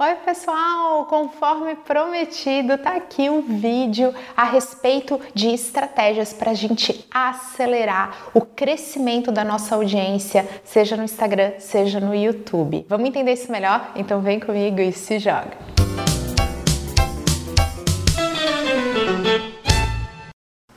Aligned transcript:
Oi, 0.00 0.14
pessoal! 0.24 1.06
Conforme 1.06 1.74
prometido, 1.74 2.78
tá 2.78 2.94
aqui 2.94 3.28
um 3.28 3.40
vídeo 3.40 4.14
a 4.36 4.44
respeito 4.44 5.20
de 5.34 5.48
estratégias 5.48 6.32
para 6.32 6.52
a 6.52 6.54
gente 6.54 7.04
acelerar 7.10 8.30
o 8.32 8.42
crescimento 8.42 9.32
da 9.32 9.42
nossa 9.42 9.74
audiência, 9.74 10.48
seja 10.62 10.96
no 10.96 11.02
Instagram, 11.02 11.54
seja 11.58 11.98
no 11.98 12.14
YouTube. 12.14 12.86
Vamos 12.88 13.08
entender 13.08 13.32
isso 13.32 13.50
melhor? 13.50 13.90
Então 13.96 14.20
vem 14.20 14.38
comigo 14.38 14.80
e 14.80 14.92
se 14.92 15.18
joga! 15.18 15.77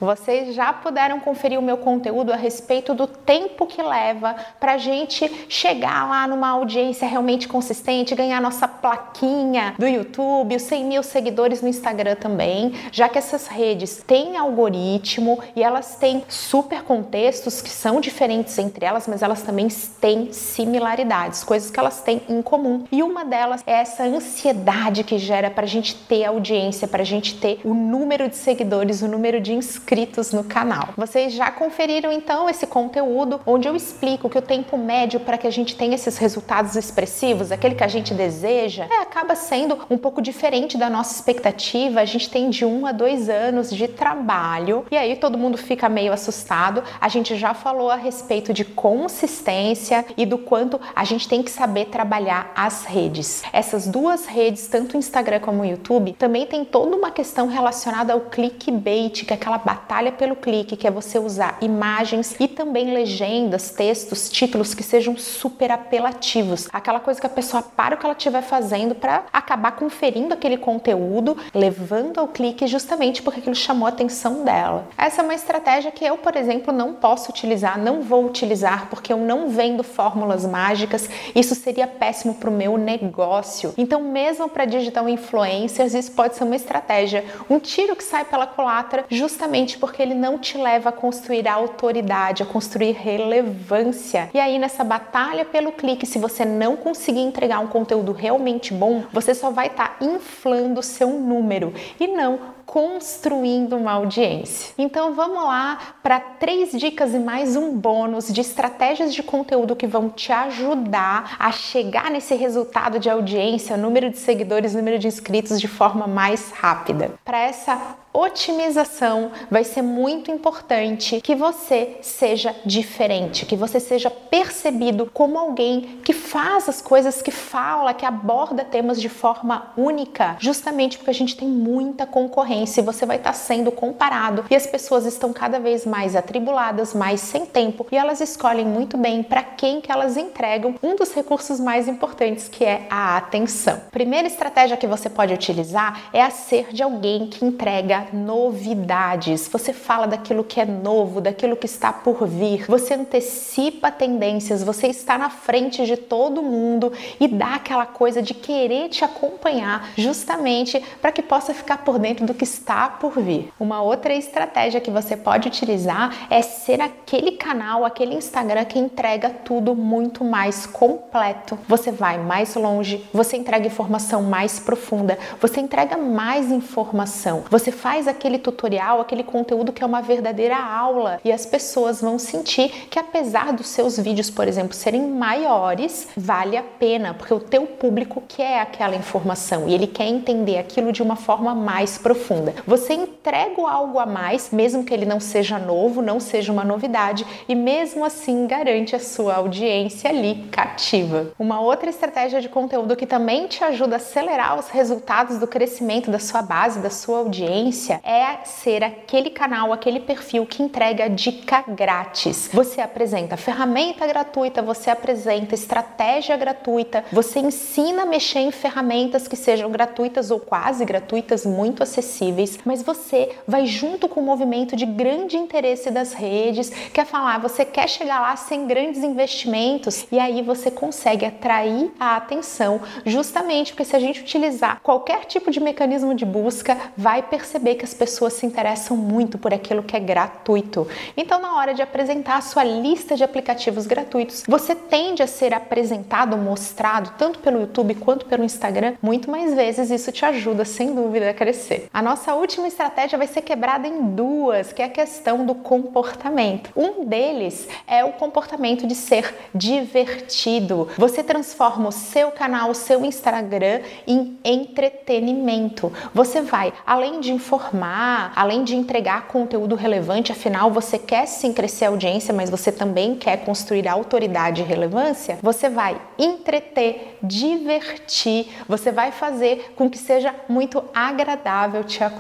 Vocês 0.02 0.55
já 0.55 0.73
puderam 0.73 1.20
conferir 1.20 1.59
o 1.59 1.61
meu 1.61 1.77
conteúdo 1.77 2.33
a 2.33 2.36
respeito 2.36 2.95
do 2.95 3.05
tempo 3.05 3.68
que 3.68 3.83
leva 3.83 4.36
para 4.59 4.73
a 4.73 4.77
gente 4.79 5.31
chegar 5.47 6.09
lá 6.09 6.27
numa 6.27 6.50
audiência 6.50 7.07
realmente 7.07 7.47
consistente, 7.47 8.15
ganhar 8.15 8.41
nossa 8.41 8.68
plaquinha 8.68 9.75
do 9.77 9.87
YouTube, 9.87 10.55
os 10.55 10.64
100 10.64 10.86
mil 10.86 11.04
seguidores 11.04 11.61
no 11.61 11.68
Instagram 11.68 12.15
também, 12.15 12.73
já 12.92 13.07
que 13.07 13.19
essas 13.19 13.45
redes 13.45 14.01
têm 14.07 14.37
algoritmo 14.37 15.39
e 15.56 15.61
elas 15.61 15.95
têm 15.97 16.23
super 16.28 16.81
contextos 16.81 17.61
que 17.61 17.70
são 17.70 18.01
diferentes 18.01 18.57
entre 18.57 18.83
elas, 18.83 19.07
mas 19.07 19.21
elas 19.21 19.43
também 19.43 19.68
têm 20.00 20.33
similaridades, 20.33 21.43
coisas 21.43 21.70
que 21.70 21.79
elas 21.79 22.01
têm 22.01 22.23
em 22.28 22.42
comum. 22.42 22.86
E 22.92 23.04
uma 23.04 23.23
delas 23.23 23.61
é 23.68 23.73
essa 23.73 24.04
ansiedade 24.04 25.04
que 25.04 25.20
gera 25.20 25.51
para 25.51 25.65
a 25.65 25.70
gente 25.70 25.93
ter 25.93 26.25
audiência, 26.25 26.87
para 26.87 27.04
a 27.04 27.06
gente 27.06 27.37
ter 27.37 27.61
o 27.64 27.75
número 27.75 28.28
de 28.28 28.36
seguidores, 28.36 29.04
o 29.04 29.07
número 29.07 29.39
de 29.39 29.54
inscritos 29.54 29.90
inscritos 29.91 30.31
no 30.31 30.45
canal. 30.45 30.89
Vocês 30.95 31.33
já 31.33 31.51
conferiram 31.51 32.13
então 32.13 32.50
esse 32.50 32.66
conteúdo 32.66 33.41
onde 33.45 33.67
eu 33.67 33.75
explico 33.75 34.30
que 34.30 34.38
o 34.38 34.41
tempo 34.41 34.77
médio 34.77 35.19
para 35.19 35.38
que 35.38 35.45
a 35.45 35.52
gente 35.52 35.75
tenha 35.75 35.95
esses 35.95 36.17
resultados 36.17 36.77
expressivos, 36.77 37.52
aquele 37.52 37.75
que 37.75 37.83
a 37.83 37.89
gente 37.89 38.14
deseja, 38.14 38.88
é, 38.89 39.02
acaba 39.02 39.36
sendo 39.36 39.77
um 39.89 39.97
pouco 39.97 40.22
diferente 40.22 40.77
da 40.77 40.89
nossa 40.89 41.16
expectativa. 41.16 42.00
A 42.00 42.05
gente 42.05 42.30
tem 42.30 42.50
de 42.50 42.64
um 42.64 42.86
a 42.86 42.94
dois 42.94 43.28
anos 43.28 43.70
de 43.70 43.86
trabalho 43.86 44.86
e 44.89 44.95
aí 44.95 45.17
todo 45.17 45.38
mundo 45.38 45.58
fica 45.58 45.89
meio 45.89 46.14
assustado. 46.14 46.81
A 47.02 47.09
gente 47.09 47.36
já 47.36 47.53
falou 47.53 47.92
a 47.92 47.98
respeito 47.98 48.53
de 48.53 48.64
consistência 48.64 50.05
e 50.16 50.26
do 50.26 50.38
quanto 50.38 50.80
a 50.95 51.03
gente 51.03 51.28
tem 51.28 51.44
que 51.44 51.52
saber 51.52 51.88
trabalhar 51.88 52.53
as 52.55 52.86
redes. 52.86 53.44
Essas 53.52 53.88
duas 53.88 54.26
redes, 54.26 54.67
tanto 54.67 54.95
o 54.95 54.98
Instagram 54.98 55.42
como 55.42 55.64
o 55.64 55.66
YouTube, 55.66 56.14
também 56.14 56.45
tem 56.45 56.64
toda 56.64 56.95
uma 56.95 57.11
questão 57.11 57.48
relacionada 57.48 58.14
ao 58.14 58.22
clickbait, 58.22 59.26
que 59.26 59.33
é 59.33 59.36
aquela 59.36 59.58
batalha 59.58 59.81
pelo 60.18 60.36
clique, 60.36 60.76
que 60.76 60.88
é 60.88 60.92
você 60.92 61.20
usar 61.20 61.58
imagens 61.62 62.36
e 62.40 62.48
também 62.48 62.94
legendas, 62.94 63.72
textos, 63.72 64.30
títulos 64.30 64.73
que 64.73 64.84
sejam 64.84 65.18
super 65.18 65.72
apelativos. 65.72 66.68
Aquela 66.72 67.00
coisa 67.00 67.20
que 67.20 67.26
a 67.26 67.30
pessoa 67.30 67.62
para 67.62 67.96
o 67.96 67.98
que 67.98 68.06
ela 68.06 68.16
estiver 68.16 68.42
fazendo 68.42 68.96
para 68.96 69.26
acabar 69.32 69.73
conferindo 69.73 70.34
aquele 70.34 70.58
conteúdo, 70.58 71.38
levando 71.54 72.20
ao 72.20 72.28
clique 72.28 72.68
justamente 72.68 73.22
porque 73.22 73.40
aquilo 73.40 73.56
chamou 73.56 73.86
a 73.86 73.90
atenção 73.90 74.44
dela. 74.44 74.88
Essa 74.98 75.22
é 75.22 75.23
uma 75.23 75.36
estratégia 75.36 75.92
que 75.92 76.06
eu, 76.06 76.18
por 76.18 76.36
exemplo, 76.36 76.73
não 76.73 76.94
posso 76.94 77.30
utilizar, 77.30 77.78
não 77.78 78.02
vou 78.02 78.26
utilizar 78.26 78.88
porque 78.90 79.12
eu 79.12 79.18
não 79.18 79.50
vendo 79.50 79.84
fórmulas 79.84 80.45
mágicas. 80.45 81.10
Isso 81.36 81.56
seria 81.56 81.88
péssimo 81.88 82.36
para 82.36 82.50
o 82.50 82.54
meu 82.54 82.78
negócio. 82.78 83.73
Então, 83.78 84.02
mesmo 84.02 84.50
para 84.50 84.66
digital 84.66 85.08
influencers, 85.10 85.94
isso 85.94 86.12
pode 86.12 86.36
ser 86.36 86.44
uma 86.44 86.56
estratégia, 86.56 87.26
um 87.50 87.60
tiro 87.60 87.95
que 87.95 88.04
sai 88.04 88.26
pela 88.26 88.48
culatra, 88.48 89.06
justamente 89.10 89.70
justamente 89.72 89.77
porque 89.77 90.02
ele 90.02 90.14
não 90.14 90.38
te 90.38 90.58
leva 90.58 90.89
a 90.89 90.91
construir 90.91 91.47
a 91.47 91.53
autoridade, 91.53 92.44
a 92.44 92.45
construir 92.45 92.91
relevância. 92.91 94.30
E 94.33 94.39
aí 94.39 94.58
nessa 94.59 94.83
batalha 94.83 95.45
pelo 95.45 95.72
clique, 95.72 96.05
se 96.05 96.19
você 96.19 96.44
não 96.45 96.75
conseguir 96.75 97.22
entregar 97.22 97.59
um 97.59 97.67
conteúdo 97.67 98.11
realmente 98.11 98.73
bom, 98.73 99.03
você 99.11 99.33
só 99.33 99.49
vai 99.52 99.67
estar 99.67 99.97
tá 99.99 100.05
inflando 100.05 100.81
seu 100.81 101.09
número 101.09 101.73
e 101.99 102.08
não 102.08 102.61
construindo 102.72 103.75
uma 103.75 103.91
audiência. 103.91 104.73
Então 104.77 105.14
vamos 105.14 105.44
lá 105.44 105.77
para 106.02 106.22
três 106.22 106.72
dicas 106.72 107.14
e 107.14 107.20
mais 107.20 107.58
um 107.58 107.77
bônus 107.77 108.32
de 108.32 108.39
estratégias 108.39 109.14
de 109.14 109.21
conteúdo 109.21 109.76
que 109.76 109.86
vão 109.86 110.09
te 110.09 110.32
ajudar 110.32 111.36
a 111.37 111.52
chegar 111.52 112.10
nesse 112.10 112.33
resultado 112.33 112.98
de 112.98 113.10
audiência, 113.10 113.76
número 113.76 114.10
de 114.10 114.20
seguidores, 114.20 114.73
número 114.73 114.98
de 114.98 115.05
inscritos 115.05 115.60
de 115.60 115.67
forma 115.67 116.08
mais 116.08 116.52
rápida. 116.52 117.11
Para 117.26 117.42
essa 117.42 117.98
otimização, 118.14 119.31
vai 119.49 119.64
ser 119.64 119.81
muito 119.81 120.31
importante 120.31 121.21
que 121.21 121.33
você 121.33 121.98
seja 122.02 122.54
diferente, 122.65 123.45
que 123.45 123.55
você 123.55 123.80
seja 123.80 124.10
percebido 124.10 125.10
como 125.14 125.37
alguém 125.37 125.99
que 126.04 126.11
faz 126.11 126.67
as 126.67 126.81
coisas, 126.81 127.21
que 127.21 127.31
fala, 127.31 127.93
que 127.93 128.05
aborda 128.05 128.65
temas 128.65 128.99
de 128.99 129.07
forma 129.07 129.71
única, 129.77 130.35
justamente 130.39 130.97
porque 130.97 131.09
a 131.09 131.13
gente 131.13 131.37
tem 131.37 131.47
muita 131.47 132.05
concorrência 132.05 132.60
e 132.63 132.81
você 132.81 133.05
vai 133.05 133.17
estar 133.17 133.33
sendo 133.33 133.72
comparado 133.72 134.45
e 134.49 134.55
as 134.55 134.66
pessoas 134.67 135.05
estão 135.05 135.33
cada 135.33 135.59
vez 135.59 135.85
mais 135.85 136.16
atribuladas, 136.16 136.94
mais 136.94 137.22
sem 137.22 137.45
tempo 137.45 137.85
e 137.91 137.97
elas 137.97 138.22
escolhem 138.22 138.66
muito 138.66 138.97
bem 138.97 139.23
para 139.23 139.44
quem 139.44 139.81
que 139.81 139.91
elas 139.91 140.17
entregam 140.17 140.75
um 140.81 140.95
dos 140.95 141.13
recursos 141.13 141.59
mais 141.59 141.88
importantes 141.88 142.47
que 142.47 142.63
é 142.63 142.85
a 142.89 143.17
atenção. 143.17 143.81
Primeira 143.91 144.27
estratégia 144.27 144.77
que 144.77 144.88
você 144.88 145.09
pode 145.09 145.33
utilizar 145.33 146.09
é 146.13 146.22
a 146.22 146.29
ser 146.29 146.72
de 146.72 146.83
alguém 146.83 147.27
que 147.27 147.45
entrega 147.45 148.07
novidades. 148.13 149.47
Você 149.47 149.73
fala 149.73 150.07
daquilo 150.07 150.43
que 150.43 150.59
é 150.59 150.66
novo, 150.66 151.22
daquilo 151.22 151.55
que 151.55 151.66
está 151.66 151.91
por 151.91 152.28
vir. 152.28 152.66
Você 152.67 152.93
antecipa 152.93 153.91
tendências, 153.91 154.63
você 154.63 154.88
está 154.88 155.17
na 155.17 155.29
frente 155.29 155.85
de 155.85 155.97
todo 155.97 156.41
mundo 156.41 156.91
e 157.19 157.28
dá 157.28 157.55
aquela 157.55 157.85
coisa 157.85 158.22
de 158.22 158.33
querer 158.33 158.89
te 158.89 159.03
acompanhar, 159.03 159.91
justamente 159.97 160.83
para 161.01 161.11
que 161.11 161.22
possa 161.22 161.53
ficar 161.53 161.79
por 161.79 161.97
dentro 161.99 162.25
do 162.25 162.33
que 162.33 162.43
está 162.51 162.89
por 162.89 163.19
vir. 163.19 163.51
Uma 163.59 163.81
outra 163.81 164.13
estratégia 164.13 164.81
que 164.81 164.91
você 164.91 165.16
pode 165.16 165.47
utilizar 165.47 166.28
é 166.29 166.41
ser 166.41 166.81
aquele 166.81 167.31
canal, 167.31 167.85
aquele 167.85 168.16
Instagram 168.16 168.66
que 168.66 168.78
entrega 168.78 169.29
tudo 169.29 169.75
muito 169.75 170.23
mais 170.23 170.66
completo. 170.66 171.57
Você 171.67 171.91
vai 171.91 172.17
mais 172.17 172.56
longe, 172.56 173.06
você 173.13 173.38
entrega 173.38 173.67
informação 173.67 174.23
mais 174.23 174.59
profunda, 174.59 175.17
você 175.40 175.59
entrega 175.61 175.97
mais 175.97 176.51
informação, 176.51 177.44
você 177.50 177.72
faz 177.72 178.07
aquele 178.07 178.38
tutorial, 178.38 179.00
aquele 179.00 179.23
conteúdo 179.23 179.72
que 179.72 179.84
é 179.84 179.88
uma 179.88 180.01
verdadeira 180.01 180.57
aula 180.57 181.19
e 181.23 181.31
as 181.31 181.45
pessoas 181.45 182.01
vão 182.01 182.19
sentir 182.19 182.69
que 182.90 183.00
apesar 183.00 183.53
dos 183.53 183.67
seus 183.67 183.97
vídeos, 183.97 184.29
por 184.29 184.47
exemplo, 184.47 184.73
serem 184.73 185.07
maiores, 185.07 186.07
vale 186.16 186.57
a 186.57 186.63
pena, 186.63 187.13
porque 187.13 187.34
o 187.34 187.40
teu 187.40 187.66
público 187.66 188.23
quer 188.28 188.61
aquela 188.61 188.95
informação 188.95 189.67
e 189.67 189.73
ele 189.73 189.88
quer 189.88 190.07
entender 190.07 190.57
aquilo 190.57 190.91
de 190.91 191.01
uma 191.01 191.16
forma 191.16 191.53
mais 191.53 191.97
profunda. 191.97 192.41
Você 192.66 192.94
entrega 192.94 193.52
algo 193.68 194.00
a 194.00 194.06
mais, 194.06 194.50
mesmo 194.52 194.84
que 194.84 194.94
ele 194.94 195.06
não 195.06 195.19
seja 195.19 195.59
novo, 195.59 196.02
não 196.02 196.19
seja 196.19 196.52
uma 196.52 196.63
novidade, 196.63 197.25
e 197.47 197.56
mesmo 197.56 198.06
assim 198.06 198.47
garante 198.47 198.96
a 198.96 199.00
sua 199.00 199.35
audiência 199.35 200.09
ali 200.09 200.47
cativa. 200.52 201.31
Uma 201.38 201.59
outra 201.59 201.90
estratégia 201.90 202.41
de 202.41 202.50
conteúdo 202.50 202.96
que 202.96 203.06
também 203.06 203.47
te 203.47 203.63
ajuda 203.63 203.96
a 203.96 203.97
acelerar 203.97 204.57
os 204.57 204.69
resultados 204.69 205.38
do 205.38 205.47
crescimento 205.47 206.09
da 206.09 206.19
sua 206.19 206.41
base, 206.41 206.79
da 206.79 206.90
sua 206.90 207.19
audiência, 207.19 208.00
é 208.03 208.46
ser 208.46 208.84
aquele 208.84 209.29
canal, 209.29 209.73
aquele 209.73 210.00
perfil 210.00 210.46
que 210.46 210.63
entrega 210.63 211.09
dica 211.09 211.63
grátis. 211.68 212.50
Você 212.53 212.79
apresenta 212.81 213.38
ferramenta 213.38 214.08
gratuita, 214.08 214.62
você 214.62 214.90
apresenta 214.90 215.56
estratégia 215.56 216.38
gratuita, 216.38 217.03
você 217.12 217.40
ensina 217.40 218.03
a 218.03 218.06
mexer 218.06 218.40
em 218.40 218.52
ferramentas 218.52 219.28
que 219.28 219.35
sejam 219.35 219.69
gratuitas 219.69 220.31
ou 220.31 220.40
quase 220.40 220.85
gratuitas, 220.85 221.46
muito 221.46 221.84
acessíveis, 221.84 222.30
mas 222.65 222.81
você 222.81 223.35
vai 223.47 223.65
junto 223.65 224.07
com 224.07 224.19
o 224.19 224.23
movimento 224.23 224.75
de 224.75 224.85
grande 224.85 225.37
interesse 225.37 225.89
das 225.89 226.13
redes, 226.13 226.69
quer 226.93 227.05
falar, 227.05 227.39
você 227.39 227.65
quer 227.65 227.87
chegar 227.87 228.21
lá 228.21 228.35
sem 228.35 228.67
grandes 228.67 229.03
investimentos 229.03 230.05
e 230.11 230.19
aí 230.19 230.41
você 230.41 230.69
consegue 230.69 231.25
atrair 231.25 231.91
a 231.99 232.15
atenção, 232.15 232.81
justamente 233.05 233.73
porque 233.73 233.85
se 233.85 233.95
a 233.95 233.99
gente 233.99 234.21
utilizar 234.21 234.79
qualquer 234.83 235.25
tipo 235.25 235.49
de 235.49 235.59
mecanismo 235.59 236.13
de 236.13 236.25
busca, 236.25 236.78
vai 236.97 237.23
perceber 237.23 237.75
que 237.75 237.85
as 237.85 237.93
pessoas 237.93 238.34
se 238.34 238.45
interessam 238.45 238.95
muito 238.95 239.37
por 239.37 239.53
aquilo 239.53 239.84
que 239.84 239.95
é 239.95 239.99
gratuito. 239.99 240.87
Então, 241.16 241.41
na 241.41 241.55
hora 241.57 241.73
de 241.73 241.81
apresentar 241.81 242.37
a 242.37 242.41
sua 242.41 242.63
lista 242.63 243.16
de 243.16 243.23
aplicativos 243.23 243.87
gratuitos, 243.87 244.43
você 244.47 244.75
tende 244.75 245.23
a 245.23 245.27
ser 245.27 245.53
apresentado, 245.53 246.37
mostrado, 246.37 247.13
tanto 247.17 247.39
pelo 247.39 247.61
YouTube 247.61 247.95
quanto 247.95 248.25
pelo 248.25 248.43
Instagram, 248.43 248.95
muito 249.01 249.31
mais 249.31 249.53
vezes. 249.53 249.89
Isso 249.89 250.11
te 250.11 250.25
ajuda, 250.25 250.66
sem 250.66 250.93
dúvida, 250.93 251.29
a 251.29 251.34
crescer. 251.34 251.87
A 251.93 252.01
nossa 252.01 252.21
nossa 252.22 252.35
última 252.35 252.68
estratégia 252.68 253.18
vai 253.18 253.26
ser 253.26 253.41
quebrada 253.41 253.88
em 253.88 254.12
duas, 254.12 254.72
que 254.72 254.84
é 254.84 254.85
a 254.85 254.90
questão 254.90 255.44
do 255.44 255.56
comportamento. 255.56 256.70
Um 256.76 257.04
deles 257.04 257.68
é 257.88 258.06
o 258.06 258.14
comportamento 258.14 258.86
de 258.86 258.94
ser 258.94 259.36
divertido. 259.56 260.88
Você 261.00 261.24
transforma 261.24 261.90
o 261.90 261.92
seu 261.92 262.30
canal, 262.30 262.70
o 262.70 262.76
seu 262.76 263.04
Instagram 263.04 263.82
em 264.06 264.38
entretenimento. 264.46 265.92
Você 266.14 266.42
vai, 266.42 266.72
além 266.86 267.22
de 267.22 267.34
informar, 267.34 268.32
além 268.36 268.64
de 268.64 268.76
entregar 268.76 269.28
conteúdo 269.28 269.74
relevante, 269.74 270.32
afinal 270.32 270.70
você 270.70 271.00
quer 271.00 271.26
sim 271.26 271.52
crescer 271.52 271.86
a 271.86 271.90
audiência, 271.90 272.32
mas 272.32 272.52
você 272.52 272.72
também 272.72 273.16
quer 273.16 273.38
construir 273.38 273.88
autoridade 273.88 274.62
e 274.62 274.64
relevância, 274.64 275.40
você 275.42 275.70
vai 275.70 276.00
entreter, 276.20 277.18
divertir, 277.24 278.48
você 278.68 278.92
vai 278.92 279.12
fazer 279.12 279.74
com 279.76 279.90
que 279.90 279.98
seja 279.98 280.36
muito 280.48 280.84
agradável 280.94 281.84
te 281.84 282.04
acompanhar. 282.04 282.11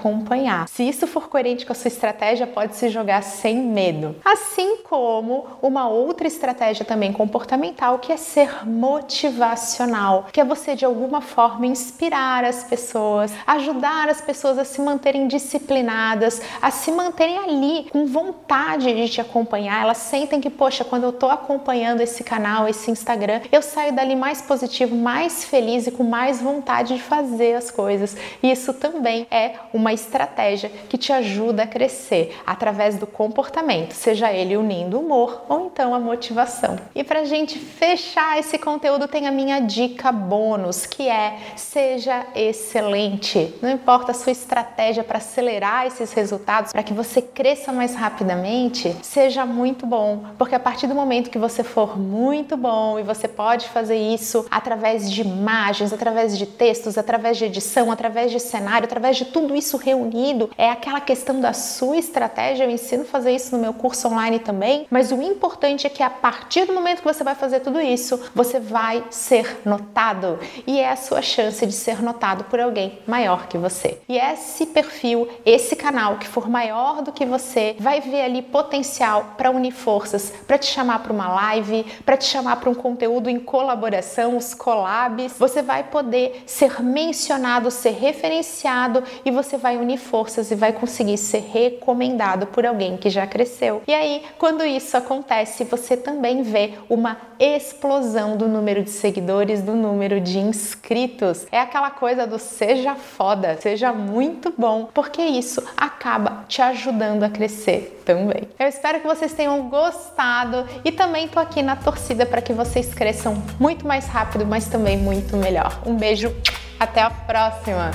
Se 0.67 0.83
isso 0.83 1.07
for 1.07 1.29
coerente 1.29 1.65
com 1.65 1.73
a 1.73 1.75
sua 1.75 1.87
estratégia, 1.87 2.47
pode 2.47 2.75
se 2.75 2.89
jogar 2.89 3.21
sem 3.23 3.57
medo. 3.57 4.15
Assim 4.23 4.77
como 4.77 5.45
uma 5.61 5.87
outra 5.87 6.27
estratégia 6.27 6.85
também 6.85 7.13
comportamental 7.13 7.99
que 7.99 8.11
é 8.11 8.17
ser 8.17 8.67
motivacional, 8.67 10.25
que 10.31 10.39
é 10.39 10.45
você 10.45 10.75
de 10.75 10.85
alguma 10.85 11.21
forma 11.21 11.65
inspirar 11.65 12.43
as 12.43 12.63
pessoas, 12.63 13.33
ajudar 13.45 14.09
as 14.09 14.21
pessoas 14.21 14.57
a 14.57 14.65
se 14.65 14.81
manterem 14.81 15.27
disciplinadas, 15.27 16.41
a 16.61 16.71
se 16.71 16.91
manterem 16.91 17.37
ali 17.37 17.89
com 17.91 18.05
vontade 18.05 18.93
de 18.93 19.09
te 19.09 19.21
acompanhar. 19.21 19.83
Elas 19.83 19.97
sentem 19.97 20.39
que, 20.39 20.49
poxa, 20.49 20.83
quando 20.83 21.03
eu 21.03 21.13
tô 21.13 21.27
acompanhando 21.27 22.01
esse 22.01 22.23
canal, 22.23 22.67
esse 22.67 22.89
Instagram, 22.91 23.41
eu 23.51 23.61
saio 23.61 23.93
dali 23.93 24.15
mais 24.15 24.41
positivo, 24.41 24.95
mais 24.95 25.45
feliz 25.45 25.87
e 25.87 25.91
com 25.91 26.03
mais 26.03 26.41
vontade 26.41 26.95
de 26.95 27.01
fazer 27.01 27.55
as 27.55 27.71
coisas. 27.71 28.15
Isso 28.41 28.73
também 28.73 29.27
é 29.29 29.55
uma 29.73 29.93
estratégia 29.93 30.69
que 30.89 30.97
te 30.97 31.11
ajuda 31.11 31.63
a 31.63 31.67
crescer 31.67 32.35
através 32.45 32.97
do 32.97 33.07
comportamento, 33.07 33.93
seja 33.93 34.31
ele 34.31 34.57
unindo 34.57 34.99
humor 34.99 35.45
ou 35.47 35.67
então 35.67 35.93
a 35.93 35.99
motivação. 35.99 36.77
E 36.93 37.03
pra 37.03 37.23
gente 37.23 37.57
fechar 37.57 38.39
esse 38.39 38.57
conteúdo, 38.57 39.07
tem 39.07 39.27
a 39.27 39.31
minha 39.31 39.59
dica 39.59 40.11
bônus, 40.11 40.85
que 40.85 41.07
é 41.07 41.37
seja 41.55 42.25
excelente. 42.35 43.53
Não 43.61 43.71
importa 43.71 44.11
a 44.11 44.15
sua 44.15 44.31
estratégia 44.31 45.03
para 45.03 45.17
acelerar 45.17 45.87
esses 45.87 46.11
resultados, 46.13 46.71
para 46.71 46.83
que 46.83 46.93
você 46.93 47.21
cresça 47.21 47.71
mais 47.71 47.95
rapidamente, 47.95 48.95
seja 49.01 49.45
muito 49.45 49.85
bom, 49.85 50.23
porque 50.37 50.55
a 50.55 50.59
partir 50.59 50.87
do 50.87 50.95
momento 50.95 51.29
que 51.29 51.37
você 51.37 51.63
for 51.63 51.97
muito 51.97 52.57
bom 52.57 52.99
e 52.99 53.03
você 53.03 53.27
pode 53.27 53.69
fazer 53.69 53.97
isso 53.97 54.45
através 54.49 55.11
de 55.11 55.21
imagens, 55.21 55.93
através 55.93 56.37
de 56.37 56.45
textos, 56.45 56.97
através 56.97 57.37
de 57.37 57.45
edição, 57.45 57.91
através 57.91 58.31
de 58.31 58.39
cenário, 58.39 58.85
através 58.85 59.17
de 59.17 59.25
tudo 59.25 59.55
isso 59.55 59.60
reunido, 59.77 60.49
é 60.57 60.69
aquela 60.69 61.01
questão 61.01 61.39
da 61.39 61.53
sua 61.53 61.97
estratégia. 61.97 62.63
Eu 62.63 62.71
ensino 62.71 63.03
a 63.03 63.05
fazer 63.05 63.31
isso 63.31 63.55
no 63.55 63.61
meu 63.61 63.73
curso 63.73 64.07
online 64.07 64.39
também, 64.39 64.87
mas 64.89 65.11
o 65.11 65.21
importante 65.21 65.85
é 65.87 65.89
que 65.89 66.03
a 66.03 66.09
partir 66.09 66.65
do 66.65 66.73
momento 66.73 66.99
que 66.99 67.07
você 67.07 67.23
vai 67.23 67.35
fazer 67.35 67.59
tudo 67.59 67.79
isso, 67.79 68.19
você 68.33 68.59
vai 68.59 69.03
ser 69.09 69.61
notado 69.65 70.39
e 70.65 70.79
é 70.79 70.91
a 70.91 70.95
sua 70.95 71.21
chance 71.21 71.65
de 71.65 71.73
ser 71.73 72.01
notado 72.01 72.43
por 72.45 72.59
alguém 72.59 72.99
maior 73.07 73.47
que 73.47 73.57
você. 73.57 73.99
E 74.07 74.17
esse 74.17 74.65
perfil, 74.65 75.27
esse 75.45 75.75
canal 75.75 76.17
que 76.17 76.27
for 76.27 76.49
maior 76.49 77.01
do 77.01 77.11
que 77.11 77.25
você, 77.25 77.75
vai 77.79 78.01
ver 78.01 78.21
ali 78.21 78.41
potencial 78.41 79.33
para 79.37 79.51
unir 79.51 79.71
forças, 79.71 80.31
para 80.47 80.57
te 80.57 80.67
chamar 80.67 80.99
para 80.99 81.13
uma 81.13 81.27
live, 81.29 81.85
para 82.05 82.17
te 82.17 82.25
chamar 82.25 82.57
para 82.57 82.69
um 82.69 82.75
conteúdo 82.75 83.29
em 83.29 83.39
colaboração, 83.39 84.37
os 84.37 84.53
collabs. 84.53 85.33
Você 85.37 85.61
vai 85.61 85.83
poder 85.83 86.43
ser 86.45 86.81
mencionado, 86.81 87.71
ser 87.71 87.91
referenciado 87.91 89.03
e 89.25 89.31
você 89.51 89.57
vai 89.57 89.75
unir 89.75 89.97
forças 89.97 90.49
e 90.49 90.55
vai 90.55 90.71
conseguir 90.71 91.17
ser 91.17 91.43
recomendado 91.51 92.47
por 92.47 92.65
alguém 92.65 92.95
que 92.95 93.09
já 93.09 93.27
cresceu. 93.27 93.81
E 93.85 93.93
aí, 93.93 94.23
quando 94.37 94.63
isso 94.63 94.95
acontece, 94.95 95.65
você 95.65 95.97
também 95.97 96.41
vê 96.41 96.75
uma 96.89 97.17
explosão 97.37 98.37
do 98.37 98.47
número 98.47 98.81
de 98.81 98.91
seguidores, 98.91 99.61
do 99.61 99.73
número 99.73 100.21
de 100.21 100.39
inscritos. 100.39 101.45
É 101.51 101.59
aquela 101.59 101.91
coisa 101.91 102.25
do 102.25 102.39
seja 102.39 102.95
foda, 102.95 103.57
seja 103.59 103.91
muito 103.91 104.53
bom, 104.57 104.87
porque 104.93 105.21
isso 105.21 105.61
acaba 105.75 106.45
te 106.47 106.61
ajudando 106.61 107.23
a 107.23 107.29
crescer 107.29 108.01
também. 108.05 108.47
Eu 108.57 108.67
espero 108.67 109.01
que 109.01 109.07
vocês 109.07 109.33
tenham 109.33 109.67
gostado 109.67 110.65
e 110.85 110.93
também 110.93 111.27
tô 111.27 111.41
aqui 111.41 111.61
na 111.61 111.75
torcida 111.75 112.25
para 112.25 112.41
que 112.41 112.53
vocês 112.53 112.93
cresçam 112.93 113.35
muito 113.59 113.85
mais 113.85 114.07
rápido, 114.07 114.45
mas 114.45 114.67
também 114.69 114.97
muito 114.97 115.35
melhor. 115.35 115.81
Um 115.85 115.95
beijo, 115.95 116.33
até 116.79 117.01
a 117.01 117.09
próxima! 117.09 117.91